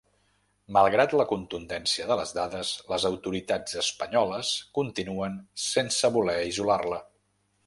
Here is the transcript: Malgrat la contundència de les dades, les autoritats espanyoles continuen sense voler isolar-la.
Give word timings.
Malgrat 0.77 1.11
la 1.19 1.25
contundència 1.31 2.07
de 2.11 2.17
les 2.21 2.33
dades, 2.37 2.71
les 2.93 3.05
autoritats 3.11 3.77
espanyoles 3.83 4.51
continuen 4.81 5.39
sense 5.69 6.15
voler 6.19 6.39
isolar-la. 6.55 7.01